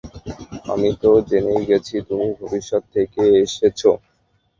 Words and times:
আমি 0.71 0.89
তো 1.01 1.09
জেনেই 1.29 1.63
গেছি 1.69 1.95
তুমি 2.07 2.27
ভবিষ্যত 2.39 2.83
থেকে 2.95 3.21
এসেছো। 3.43 3.91